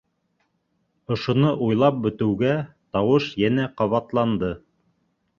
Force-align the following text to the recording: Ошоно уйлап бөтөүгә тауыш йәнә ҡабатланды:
Ошоно 1.15 1.51
уйлап 1.65 1.99
бөтөүгә 2.05 2.53
тауыш 2.97 3.27
йәнә 3.43 3.67
ҡабатланды: 3.83 4.51